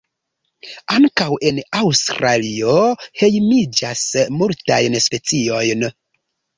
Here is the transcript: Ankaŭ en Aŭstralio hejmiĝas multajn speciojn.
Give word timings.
Ankaŭ 0.99 1.27
en 1.49 1.59
Aŭstralio 1.83 2.75
hejmiĝas 3.23 4.09
multajn 4.43 5.03
speciojn. 5.11 5.91